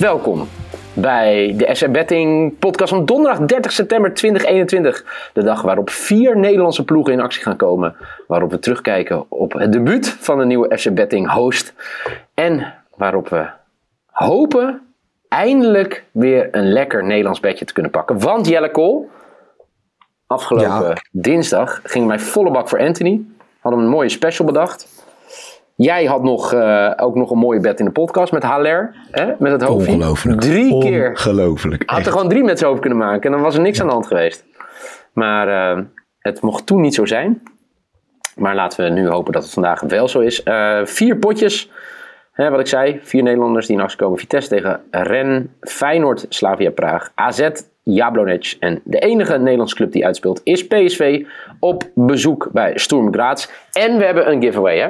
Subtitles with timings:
[0.00, 0.48] Welkom
[0.94, 5.30] bij de SR Betting podcast van donderdag 30 september 2021.
[5.32, 7.96] De dag waarop vier Nederlandse ploegen in actie gaan komen.
[8.26, 11.74] Waarop we terugkijken op het debuut van de nieuwe SR Betting host.
[12.34, 13.46] En waarop we
[14.06, 14.82] hopen
[15.28, 18.18] eindelijk weer een lekker Nederlands bedje te kunnen pakken.
[18.18, 19.10] Want Jelle Kool,
[20.26, 20.96] afgelopen Ja.
[21.10, 23.20] dinsdag ging mij volle bak voor Anthony.
[23.60, 24.99] Hadden we een mooie special bedacht.
[25.82, 28.94] Jij had nog, eh, ook nog een mooie bed in de podcast met Haller.
[29.10, 29.32] Hè?
[29.38, 29.92] Met het hoofdje.
[29.92, 30.40] Ongelooflijk.
[30.40, 31.08] Drie keer.
[31.08, 31.82] Ongelooflijk.
[31.86, 33.86] Had er gewoon drie met z'n over kunnen maken en dan was er niks aan
[33.86, 34.44] de hand geweest.
[35.12, 35.82] Maar eh,
[36.18, 37.42] het mocht toen niet zo zijn.
[38.36, 40.42] Maar laten we nu hopen dat het vandaag wel zo is.
[40.42, 41.70] Eh, vier potjes.
[42.32, 44.18] Hè, wat ik zei, vier Nederlanders die in actie komen.
[44.18, 47.50] Vitesse tegen Ren, Feyenoord, Slavia Praag, AZ,
[47.82, 48.56] Jablonec.
[48.58, 51.24] En de enige Nederlandse club die uitspeelt is PSV
[51.58, 53.48] op bezoek bij Sturm Graz.
[53.72, 54.78] En we hebben een giveaway.
[54.78, 54.88] Hè?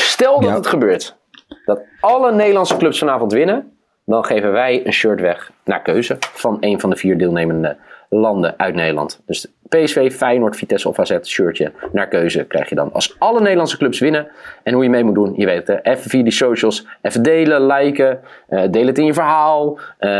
[0.00, 0.54] Stel dat Ja.
[0.54, 1.16] het gebeurt
[1.64, 6.56] dat alle Nederlandse clubs vanavond winnen, dan geven wij een shirt weg naar keuze van
[6.60, 7.76] een van de vier deelnemende
[8.08, 9.20] landen uit Nederland.
[9.26, 13.76] Dus PSV, Feyenoord, Vitesse of AZ shirtje naar keuze krijg je dan als alle Nederlandse
[13.76, 14.28] clubs winnen.
[14.62, 15.66] En hoe je mee moet doen, je weet het.
[15.66, 15.92] hè.
[15.92, 20.10] Even via die socials, even delen, liken, eh, deel het in je verhaal, eh,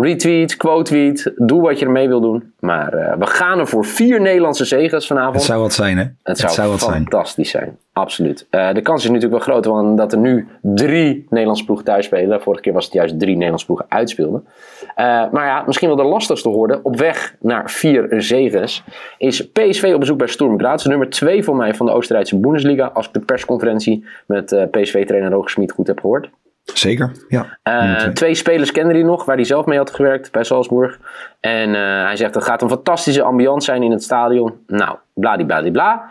[0.00, 2.52] retweet, quote-tweet, doe wat je ermee wil doen.
[2.60, 5.34] Maar eh, we gaan er voor vier Nederlandse zegens vanavond.
[5.34, 6.04] Het zou wat zijn, hè?
[6.22, 6.92] Het zou, wat zijn.
[6.92, 7.78] fantastisch zijn.
[7.92, 8.46] Absoluut.
[8.50, 12.42] De kans is natuurlijk wel groot, want dat er nu drie Nederlandse ploegen thuis spelen.
[12.42, 14.46] Vorige keer was het juist drie Nederlandse ploegen uitspeelden.
[14.94, 16.80] Eh, maar ja, misschien wel de lastigste hoorde.
[16.82, 18.84] Op weg naar vier zegens
[19.18, 20.84] is PSV op bezoek bij Sturm Graz.
[20.84, 22.90] Nummer twee voor mij van de Oostenrijkse Bundesliga.
[22.94, 26.30] Als ik de persconferentie met eh, PSV-trainer Roger Smit goed heb gehoord.
[26.62, 27.58] Zeker, ja.
[27.62, 28.12] Eh, twee.
[28.12, 30.98] twee spelers kende hij nog, waar hij zelf mee had gewerkt bij Salzburg.
[31.40, 31.70] En
[32.04, 34.52] hij zegt, het gaat een fantastische ambiance zijn in het stadion.
[34.66, 36.10] Nou, bladibladibla.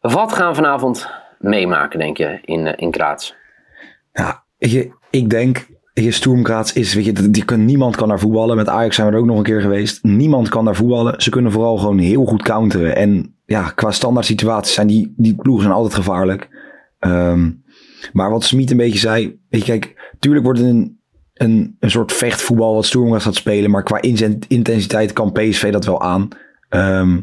[0.00, 3.32] Wat gaan we vanavond meemaken, denk je, in, eh, in Graz?
[4.12, 8.08] ja weet je, ik denk, weet je, Sturm Graz is, weet je, die niemand kan
[8.08, 8.56] daar voetballen.
[8.56, 10.02] Met Ajax zijn we er ook nog een keer geweest.
[10.02, 11.22] Niemand kan daar voetballen.
[11.22, 12.96] Ze kunnen vooral gewoon heel goed counteren.
[12.96, 16.48] En ja, qua standaard situaties zijn die, die ploegen zijn altijd gevaarlijk.
[16.98, 17.50] Ehm,
[18.12, 21.00] maar wat Smit een beetje zei, weet je, kijk, tuurlijk wordt het een,
[21.34, 23.70] een, een soort vechtvoetbal wat Sturm Graz gaat spelen.
[23.70, 24.00] Maar qua
[24.48, 26.28] intensiteit kan PSV dat wel aan.
[26.68, 27.20] Ehm,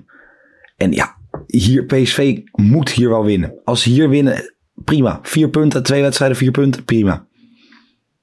[0.77, 1.15] en ja,
[1.47, 3.53] hier, PSV moet hier wel winnen.
[3.63, 5.19] Als ze hier winnen, prima.
[5.21, 7.25] Vier punten, twee wedstrijden, vier punten, prima.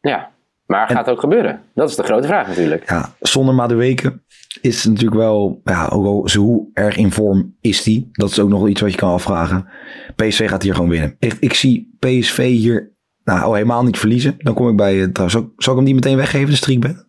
[0.01, 0.31] Ja,
[0.69, 1.61] maar gaat het ook gebeuren?
[1.75, 2.89] Dat is de grote vraag natuurlijk.
[2.89, 4.21] Ja, zonder Madueke
[4.61, 8.09] is het natuurlijk wel, ja, ook al zo hoe erg in vorm is die.
[8.13, 9.69] Dat is ook nog iets wat je kan afvragen.
[10.17, 11.17] PSV gaat hier gewoon winnen.
[11.19, 12.93] Echt, ik zie PSV hier
[13.25, 14.35] nou, al helemaal niet verliezen.
[14.39, 17.07] Dan kom ik bij, eh, trouwens, ook- zal ik hem die meteen weggeven, de streakbet?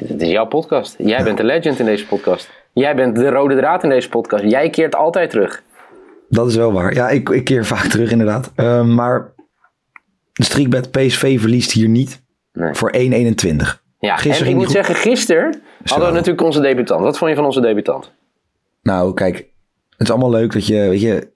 [0.00, 0.94] Dit is jouw podcast.
[0.98, 2.50] Jij bent de legend in deze podcast.
[2.72, 4.44] Jij bent de rode draad in deze podcast.
[4.44, 5.62] Jij keert altijd terug.
[6.28, 6.94] Dat is wel waar.
[6.94, 8.52] Ja, ik, ik keer vaak terug inderdaad.
[8.54, 9.32] Ehm, maar
[10.42, 12.22] de streakbet PSV verliest hier niet
[12.52, 12.74] Nee.
[12.74, 13.82] voor 1,21.
[13.98, 17.00] Ja, Gisteren en ik moet zeggen, gisteren hadden we natuurlijk onze debutant.
[17.02, 18.12] Wat vond je van onze debutant?
[18.82, 19.36] Nou, kijk,
[19.90, 21.30] het is allemaal leuk dat je, weet je,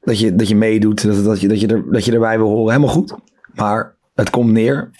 [0.00, 2.48] dat je, dat je meedoet, dat, dat, je, dat, je er, dat je erbij wil
[2.48, 2.72] horen.
[2.74, 3.14] Helemaal goed.
[3.54, 4.90] Maar het komt neer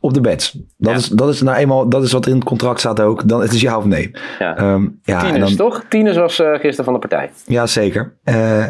[0.00, 0.52] op de bets.
[0.52, 0.94] Dat, Ja.
[0.94, 3.28] is, dat, is nou eenmaal, dat is wat in het contract staat ook.
[3.28, 4.10] Dan, het is ja of nee.
[4.38, 4.56] Ja.
[4.56, 5.84] Ehm, ja, en dan, toch?
[5.88, 7.30] Tieners was eh, gisteren van de partij.
[7.46, 8.16] ja, zeker.
[8.24, 8.66] Eh,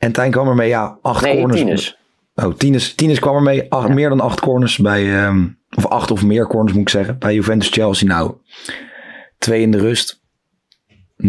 [0.00, 1.56] en Tijn kwam ermee, ja, acht Nee, corners.
[1.60, 1.98] tieners.
[2.34, 3.72] Oh, Tines, Tines kwam ermee.
[3.72, 5.24] Acht, Meer dan acht corners bij...
[5.24, 7.18] ehm, of acht of meer corners moet ik zeggen.
[7.18, 8.08] Bij Juventus-Chelsea.
[8.08, 8.34] Nou,
[9.38, 10.20] twee in de rust.
[11.16, 11.26] 0-0.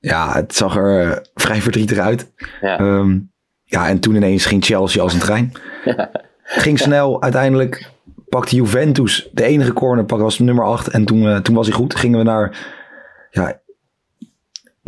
[0.00, 2.32] Ja, het zag er eh, vrij verdrietig uit.
[2.60, 2.78] Ja.
[2.78, 3.18] Ehm,
[3.64, 5.52] ja, en toen ineens ging Chelsea als een trein.
[6.42, 7.22] Ging snel.
[7.22, 7.90] Uiteindelijk
[8.28, 10.04] pakte Juventus de enige corner.
[10.04, 10.88] Pak was nummer 8.
[10.88, 11.94] En toen, eh, toen was hij goed.
[11.96, 12.66] Gingen we naar...
[13.30, 13.60] Ja,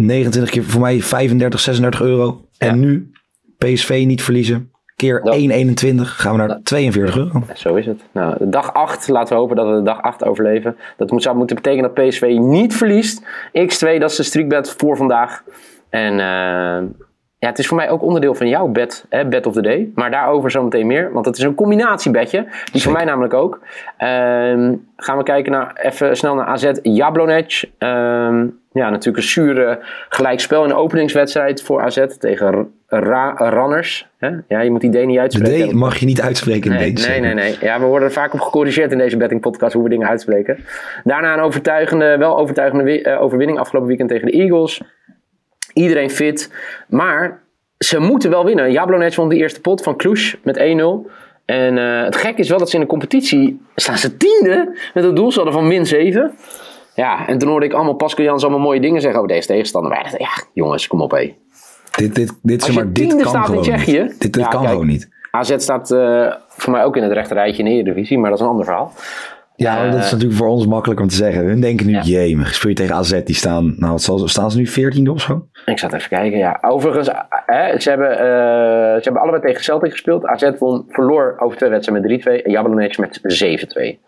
[0.06, 2.44] 29 keer voor mij 35, 36 euro.
[2.52, 2.67] Ja.
[2.67, 3.11] En nu
[3.58, 4.70] PSV niet verliezen.
[4.97, 7.43] Keer Dat- 1,21 gaan we naar 42 euro.
[7.55, 8.00] Zo is het.
[8.12, 10.76] Nou, de dag 8, laten we hopen dat we de dag 8 overleven.
[10.97, 13.23] Dat moet, zou moeten betekenen dat PSV niet verliest.
[13.58, 15.43] X2, dat is de streakbet voor vandaag.
[15.91, 16.82] En eh,
[17.40, 19.90] ja, het is voor mij ook onderdeel van jouw bed, hè, bed of the day.
[19.94, 22.46] Maar daarover zometeen meer, want het is een combinatiebedje.
[22.72, 23.60] Die voor mij namelijk ook.
[23.96, 27.64] Ehm, gaan we kijken naar, even snel naar AZ Jablonec.
[27.78, 29.78] Ehm, ja, natuurlijk een zure
[30.08, 34.08] gelijkspel in de openingswedstrijd voor AZ tegen Ra Ranners.
[34.19, 34.31] Hè?
[34.48, 35.69] Ja, je moet die D niet De uitspreken.
[35.69, 37.10] D mag je niet uitspreken in Nee, deze.
[37.10, 37.56] nee, nee, nee.
[37.60, 40.58] Ja, we worden er vaak op gecorrigeerd in deze betting podcast hoe we dingen uitspreken.
[41.04, 44.81] Daarna een overtuigende, wel overtuigende eh, overwinning afgelopen weekend tegen de Eagles.
[45.72, 46.52] Iedereen fit.
[46.88, 47.43] Maar
[47.78, 48.72] ze moeten wel winnen.
[48.72, 50.62] Jablonec won de eerste pot van Cluj met 1-0.
[51.44, 55.05] En eh, het gek is wel dat ze in de competitie staan ze tiende met
[55.05, 56.34] een doelsaldo van min 7.
[56.94, 59.90] Ja, en toen hoorde ik allemaal Pascal Jans allemaal mooie dingen zeggen over deze tegenstander.
[59.90, 61.37] Maar ja, jongens, kom op hé.
[61.96, 64.20] Dit, dit, dit, Als zeg je maar, dit kan staat in gewoon Tsjechië, niet.
[64.20, 65.08] Dit, dit ja, kan kijk, gewoon niet.
[65.31, 68.38] AZ staat eh, voor mij ook in het rechte rijtje in de Eredivisie, maar dat
[68.38, 68.93] is een ander verhaal.
[69.62, 71.44] Ja, dat is natuurlijk voor ons makkelijk om te zeggen.
[71.44, 72.02] Hun denken nu, Ja.
[72.02, 75.48] jee, speel je tegen AZ, die staan, nou, staan ze nu 14 of zo?
[75.64, 76.58] Ik zat even kijken, ja.
[76.60, 78.18] Overigens, eh, hè, ze, hebben, eh,
[78.94, 80.24] ze hebben allebei tegen Celtic gespeeld.
[80.26, 84.00] AZ won, verloor over twee wedstrijden met 3-2 en Jablonec met 7-2.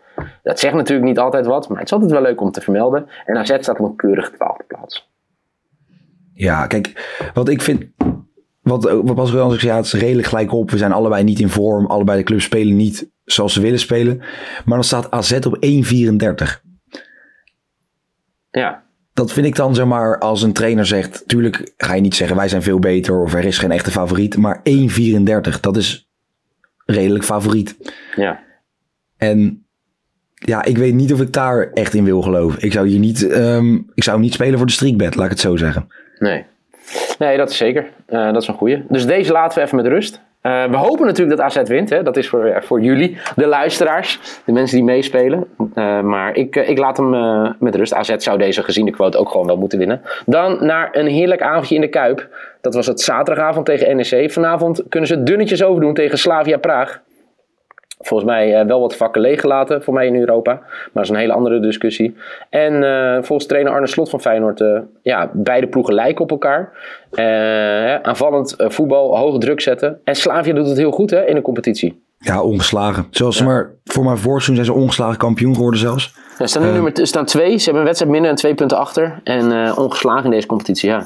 [0.43, 3.05] Dat zegt natuurlijk niet altijd wat, maar het is altijd wel leuk om te vermelden.
[3.25, 5.11] En AZ staat op een keurige twaalfde plaats.
[6.33, 7.83] Ja, kijk, wat ik vind,
[8.61, 10.71] wat, wat ook zei, ja, het is redelijk gelijk op.
[10.71, 14.17] We zijn allebei niet in vorm, allebei de clubs spelen niet zoals ze willen spelen.
[14.65, 16.61] Maar dan staat AZ op 1,34.
[18.51, 18.83] Ja,
[19.13, 21.23] Dat vind ik dan, zeg maar, als een trainer zegt...
[21.27, 24.37] Tuurlijk ga je niet zeggen, wij zijn veel beter of er is geen echte favoriet.
[24.37, 24.61] Maar
[25.53, 26.09] 1,34, dat is
[26.85, 27.93] redelijk favoriet.
[28.15, 28.39] ja.
[29.17, 29.65] En
[30.33, 32.61] ja, ik weet niet of ik daar echt in wil geloven.
[32.61, 35.39] Ik zou hier niet, ehm, ik zou niet spelen voor de streakbed, laat ik het
[35.39, 35.87] zo zeggen.
[36.19, 36.45] Nee.
[37.19, 37.89] Nee, dat is zeker.
[38.05, 38.83] Eh, dat is een goeie.
[38.89, 40.21] Dus deze laten we even met rust.
[40.43, 41.89] Eh, we hopen natuurlijk dat AZ wint.
[41.89, 42.03] Hè?
[42.03, 45.47] Dat is voor, voor jullie, de luisteraars, de mensen die meespelen.
[45.73, 47.09] Eh, maar ik, eh, ik laat hem
[47.59, 47.93] met rust.
[47.93, 50.01] AZ zou deze geziene quote ook gewoon wel moeten winnen.
[50.25, 52.27] Dan naar een heerlijk avondje in de Kuip.
[52.61, 54.31] Dat was het zaterdagavond tegen NEC.
[54.31, 57.01] Vanavond kunnen ze dunnetjes overdoen tegen Slavia Praag.
[58.03, 60.51] Volgens mij eh, wel wat vakken leeggelaten voor mij in Europa.
[60.53, 62.15] Maar dat is een hele andere discussie.
[62.49, 64.61] En eh, volgens trainer Arne Slot van Feyenoord...
[64.61, 66.71] eh, ja, beide ploegen lijken op elkaar.
[67.11, 69.99] Eh, hè, aanvallend voetbal, hoge druk zetten.
[70.03, 72.01] En Slavia doet het heel goed hè, in de competitie.
[72.17, 73.07] Ja, ongeslagen.
[73.09, 76.15] Zoals ze maar, voor mijn voorseizoen zijn ze ongeslagen kampioen geworden zelfs.
[76.37, 77.57] Ze staan nu nummer ze staan twee.
[77.57, 79.21] Ze hebben een wedstrijd minder en twee punten achter.
[79.23, 81.05] En eh, ongeslagen in deze competitie, ja.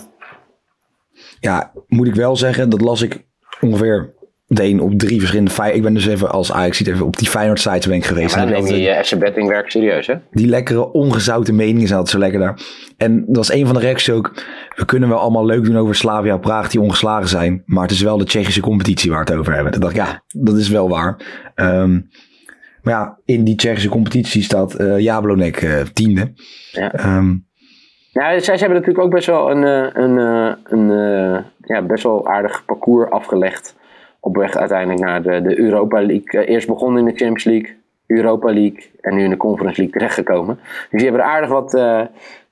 [1.40, 3.26] Ja, moet ik wel zeggen, dat las ik
[3.62, 4.14] ongeveer
[4.48, 7.60] meteen op drie verschillende Ik ben dus even als Ajax ziet even op die Feyenoord
[7.60, 8.36] sites ben ik geweest.
[8.36, 10.16] Dan En neem dat- je je FC Betting werk serieus, hè?
[10.32, 12.60] die lekkere ongezouten meningen zijn altijd zo lekker daar.
[12.98, 14.34] En dat was een van de reacties ook.
[14.76, 17.62] We kunnen wel allemaal leuk doen over Slavia Praag die ongeslagen zijn.
[17.66, 19.72] Maar het is wel de Tsjechische competitie waar we het over hebben.
[19.72, 21.18] Toen dacht ik, ja, dat is wel waar.
[21.56, 21.92] Ehm,
[22.82, 26.34] maar ja, in die Tsjechische competitie staat eh Jablonec eh, tiende.
[26.72, 26.92] Ja.
[28.12, 31.82] Ja, zij ze hebben natuurlijk ook best wel een, eh, een, eh, een eh, ja,
[31.82, 33.76] best wel aardig parcours afgelegd.
[34.20, 36.42] Op weg uiteindelijk naar de, de Europa League.
[36.42, 37.76] Eh, eerst begonnen in de Champions League,
[38.08, 40.60] Europa League en nu in de Conference League terechtgekomen.
[40.64, 42.02] Dus die hebben er aardig wat, eh,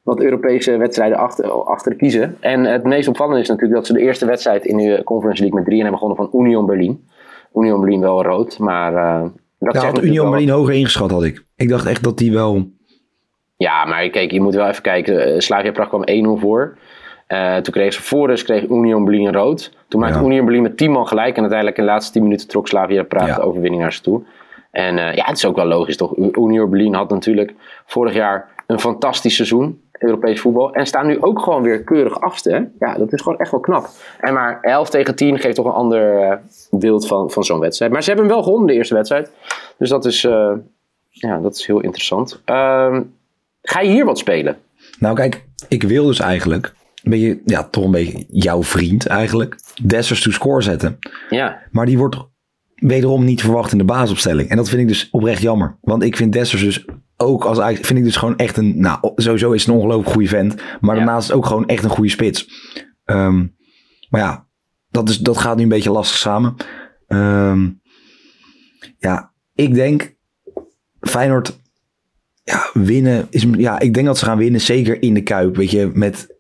[0.04, 2.38] wat Europese wedstrijden achter, achter kiezen.
[2.40, 5.60] En het meest opvallende is natuurlijk dat ze de eerste wedstrijd in de Conference League
[5.60, 7.08] met 3 hebben begonnen van Union Berlin.
[7.56, 9.30] Union Berlin wel rood, maar uh,
[9.60, 11.46] dat ja, had Union Berlin hoger ingeschat had ik.
[11.56, 12.74] Ik dacht echt dat die wel...
[13.58, 15.26] Ja, maar kijk, je moet wel even kijken.
[15.26, 16.04] Eh, Slavia Praag kwam
[16.38, 16.78] 1-0 voor.
[17.28, 19.72] Eh, toen kreeg ze voor dus kreeg Union Berlin rood.
[19.88, 20.26] Toen maakte Ja.
[20.26, 21.34] Union Berlin met 10 man gelijk.
[21.36, 23.36] En uiteindelijk in de laatste 10 minuten trok Slavia Praag Ja.
[23.36, 24.22] de overwinning naar ze toe.
[24.72, 26.18] En eh, ja, het is ook wel logisch toch.
[26.18, 27.54] Union Berlin had natuurlijk
[27.86, 29.82] vorig jaar een fantastisch seizoen.
[30.00, 30.74] Europees voetbal.
[30.74, 32.52] En staan nu ook gewoon weer keurig achtste.
[32.52, 32.86] hè.
[32.88, 33.88] Ja, dat is gewoon echt wel knap.
[34.20, 36.38] En maar 11 tegen 10 geeft toch een ander eh,
[36.72, 37.92] beeld van, van zo'n wedstrijd.
[37.92, 39.32] Maar ze hebben hem wel gewonnen de eerste wedstrijd.
[39.78, 40.22] Dus dat is,
[41.10, 42.42] ja, dat is heel interessant.
[42.46, 43.02] Ehm,
[43.62, 44.58] ga je hier wat spelen?
[45.00, 46.74] Nou kijk, ik wil dus eigenlijk...
[47.06, 49.60] Een beetje, ja, toch een beetje jouw vriend eigenlijk.
[49.84, 50.98] Dessers to score zetten.
[51.30, 52.18] Ja, Maar die wordt
[52.76, 54.50] wederom niet verwacht in de basisopstelling.
[54.50, 55.78] En dat vind ik dus oprecht jammer.
[55.82, 56.86] Want ik vind Dessers dus
[57.18, 58.80] ook als eigenlijk vind ik dus gewoon echt een.
[58.80, 60.56] Nou, sowieso is het een ongelooflijk goede vent.
[60.80, 61.04] Maar Ja.
[61.04, 62.50] daarnaast ook gewoon echt een goede spits.
[63.06, 63.46] Ehm,
[64.10, 64.48] maar ja,
[64.90, 66.56] dat, is, dat gaat nu een beetje lastig samen.
[67.08, 67.70] Ehm,
[68.98, 70.16] ja, ik denk
[71.00, 71.60] Feyenoord
[72.44, 73.46] ja, winnen is.
[73.58, 74.62] Ja, ik denk dat ze gaan winnen.
[74.62, 75.56] Zeker in de kuip.
[75.56, 76.35] Weet je, met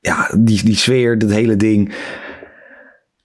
[0.00, 1.94] ja, die, die sfeer, dat hele ding.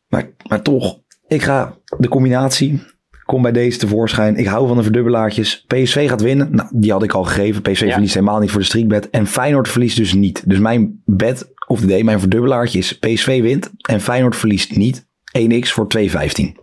[0.08, 2.84] Maar, maar toch, ik ga de combinatie.
[3.26, 4.36] Kom bij deze tevoorschijn.
[4.36, 5.66] Ik hou van de verdubbelaartjes.
[5.68, 6.48] PSV gaat winnen.
[6.56, 7.62] Nou, die had ik al gegeven.
[7.62, 7.92] PSV Ja.
[7.92, 9.10] verliest helemaal niet voor de streakbed.
[9.10, 10.50] En Feyenoord verliest dus niet.
[10.50, 13.72] Dus mijn bet of de day, mijn verdubbelaartje is PSV wint.
[13.82, 15.06] En Feyenoord verliest niet.
[15.38, 16.56] 1x voor 2,15.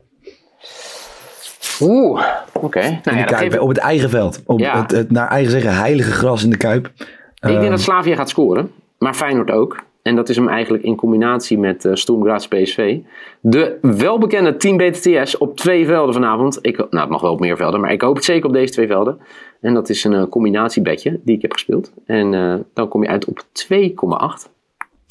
[1.81, 2.81] Oeh, oké.
[3.05, 4.43] Nou ja, geeft- op het eigen veld.
[4.47, 4.83] Op Ja.
[4.83, 6.87] het, het naar eigen zeggen heilige gras in de Kuip.
[7.41, 9.83] Ik denk dat Slavia gaat scoren, maar Feyenoord ook.
[10.03, 12.99] En dat is hem eigenlijk in combinatie met uh, Sturm Graz PSV.
[13.41, 16.59] De welbekende Team BTTS op twee velden vanavond.
[16.63, 18.73] Ik, nou, het mag wel op meer velden, maar ik hoop het zeker op deze
[18.73, 19.19] twee velden.
[19.61, 21.93] En dat is een uh, combinatiebedje die ik heb gespeeld.
[22.07, 23.43] En uh, dan kom je uit op
[23.73, 24.51] 2,8.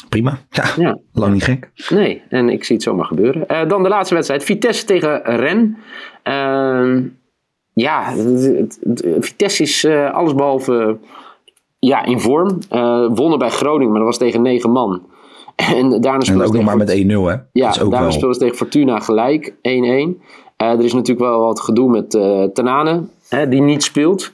[0.10, 0.38] Prima.
[0.50, 1.70] Ja, ja, lang niet gek.
[1.90, 3.46] Nee, en ik zie het zomaar gebeuren.
[3.52, 4.44] Uh, dan de laatste wedstrijd.
[4.44, 5.78] Vitesse tegen Ren.
[6.24, 7.04] Ehm,
[7.74, 8.14] ja,
[9.20, 10.98] Vitesse is allesbehalve
[11.88, 12.58] ja, in vorm.
[13.16, 15.02] wonnen bij Groningen, maar dat was tegen negen man.
[15.76, 17.36] En daarna speelde ook nog maar met 1-0 hè?
[17.52, 18.12] Ja, daarna wel...
[18.12, 19.54] speelden ze tegen Fortuna gelijk 1-1.
[20.58, 24.32] er is natuurlijk wel wat gedoe met uh, Tanane, hè, die niet speelt.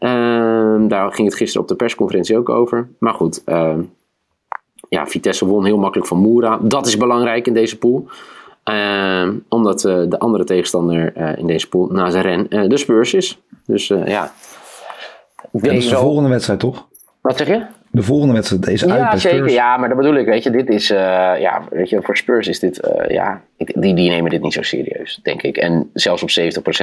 [0.00, 2.88] Ehm, daar ging het gisteren op de persconferentie ook over.
[2.98, 3.80] Maar goed, ehm,
[4.88, 6.58] ja, Vitesse won heel makkelijk van Moera.
[6.62, 8.06] Dat is belangrijk in deze pool.
[8.62, 13.14] Ehm, omdat uh, de andere tegenstander uh, in deze pool na zijn ren de Spurs
[13.14, 13.40] is.
[13.66, 14.32] Dus ja.
[15.52, 16.88] Dat is de volgende wedstrijd toch?
[17.20, 17.66] Wat zeg je?
[17.90, 19.50] De volgende wedstrijd, deze ja, uit zeker.
[19.50, 20.26] Ja, maar dat bedoel ik.
[20.26, 24.30] Weet je, dit is, ja, weet je, voor Spurs is dit, ja, die, die nemen
[24.30, 25.56] dit niet zo serieus, denk ik.
[25.56, 26.30] En zelfs op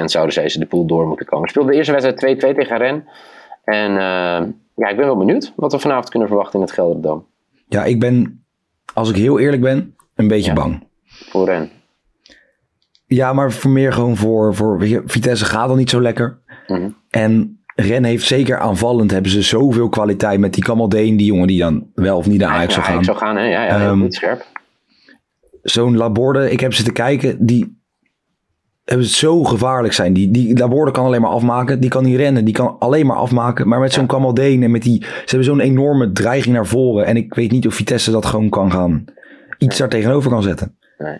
[0.02, 1.50] 70% zouden zij ze de pool door moeten komen.
[1.50, 3.08] Speelde de eerste wedstrijd 2-2 tegen Ren.
[3.64, 3.92] En
[4.76, 7.26] ja, ik ben wel benieuwd wat we vanavond kunnen verwachten in het Gelderdam.
[7.68, 8.44] Ja, ik ben,
[8.94, 10.88] als ik heel eerlijk ben, een beetje bang.
[11.06, 11.70] Voor Ren?
[13.06, 16.40] Ja, maar voor meer gewoon voor, voor Vitesse gaat al niet zo lekker.
[16.68, 16.90] Mhm.
[17.10, 21.60] En Ren heeft zeker aanvallend, hebben ze zoveel kwaliteit met die Kamaldeen, die jongen die
[21.60, 23.04] dan wel of niet naar Ajax ja, zou gaan.
[23.04, 23.44] zou gaan, hè?
[23.44, 24.46] Ja, ja, um, scherp.
[25.62, 27.78] Zo'n Laborde, ik heb zitten kijken, die
[28.86, 30.14] hebben zo gevaarlijk zijn.
[30.14, 31.80] Die, die Laborde kan alleen maar afmaken.
[31.80, 32.46] Die kan niet rennen.
[32.46, 33.68] Die kan alleen maar afmaken.
[33.68, 34.10] Maar met zo'n ja.
[34.10, 35.04] Kamaldeen en met die...
[35.04, 37.06] Ze hebben zo'n enorme dreiging naar voren.
[37.06, 39.06] En ik weet niet of Vitesse dat gewoon kan gaan...
[39.58, 40.78] Iets daar tegenover kan zetten.
[40.98, 41.18] Nee.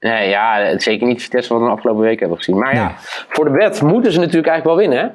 [0.00, 2.58] Nee, ja, zeker niet Vitesse wat we de afgelopen week hebben gezien.
[2.58, 2.94] Maar ja, nee.
[3.28, 5.08] voor de wet moeten ze natuurlijk eigenlijk wel winnen, hè?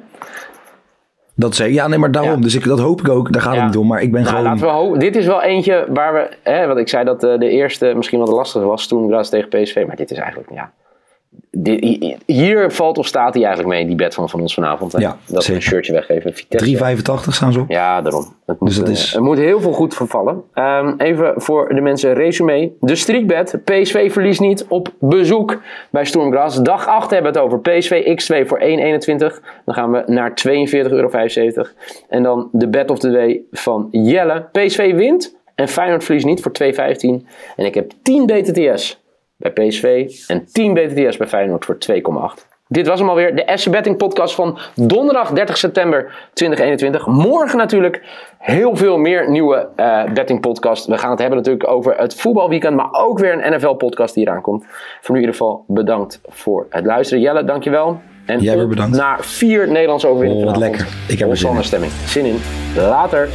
[1.38, 2.34] Dat zei ja, nee, maar daarom.
[2.34, 2.40] Ja.
[2.40, 3.32] Dus ik, dat hoop ik ook.
[3.32, 3.58] Daar gaat ja.
[3.58, 3.86] het niet om.
[3.86, 4.50] Maar ik ben nou, gewoon.
[4.50, 4.98] Laten we hopen.
[4.98, 6.28] Dit is wel eentje waar we.
[6.42, 9.48] Hè, wat ik zei dat uh, de eerste misschien wat lastiger was toen Graz tegen
[9.48, 9.84] PSV.
[9.86, 10.50] Maar dit is eigenlijk.
[10.52, 10.72] Ja,
[12.26, 14.92] hier valt of staat hij eigenlijk mee, die bed van, van ons vanavond.
[14.92, 14.98] Hè?
[14.98, 16.32] Ja, dat we een shirtje weggeven.
[16.34, 17.70] 3,85 staan ze op.
[17.70, 18.34] Ja, daarom.
[18.46, 19.14] Het moet, dus dat is...
[19.14, 20.42] er moet heel veel goed vervallen.
[20.54, 22.72] Um, even voor de mensen resume.
[22.80, 23.60] De streakbed.
[23.64, 25.60] PSV verliest niet op bezoek
[25.90, 26.62] bij Stormgras.
[26.62, 27.60] Dag 8 hebben we het over.
[27.60, 28.66] PSV X2 voor 1,21.
[29.64, 31.10] Dan gaan we naar 42,75 euro.
[32.08, 34.48] En dan de bed of the day van Jelle.
[34.52, 36.72] PSV wint en Feyenoord verliest niet voor 2,15.
[37.56, 39.04] En ik heb 10 BTTS
[39.36, 41.78] bij PSV en 10 BTTS bij Feyenoord voor
[42.38, 42.54] 2,8.
[42.68, 47.06] Dit was hem alweer, de FC Betting podcast van donderdag 30 september 2021.
[47.06, 48.02] Morgen natuurlijk
[48.38, 50.86] heel veel meer nieuwe uh, betting podcast.
[50.86, 54.26] We gaan het hebben natuurlijk over het voetbalweekend, maar ook weer een NFL podcast die
[54.26, 54.64] eraan komt.
[55.00, 57.22] Voor nu in ieder geval bedankt voor het luisteren.
[57.22, 58.00] Jelle, dankjewel.
[58.26, 58.96] En Jij weer bedankt.
[58.96, 60.44] naar vier Nederlandse overwinningen.
[60.46, 60.86] Oh, wat lekker.
[61.08, 61.64] Ik heb er zin in.
[61.64, 61.92] stemming.
[61.92, 62.38] Zin in.
[62.76, 63.28] Later.